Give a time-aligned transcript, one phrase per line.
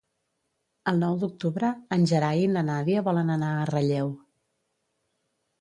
[0.91, 4.11] El nou d'octubre en Gerai i na Nàdia volen anar a Relleu.